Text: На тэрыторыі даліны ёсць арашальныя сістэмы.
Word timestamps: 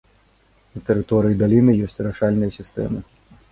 На 0.77 0.81
тэрыторыі 0.87 1.37
даліны 1.43 1.71
ёсць 1.89 2.01
арашальныя 2.07 2.51
сістэмы. 2.59 2.99